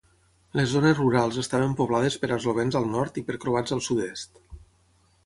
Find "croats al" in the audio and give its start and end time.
3.45-3.85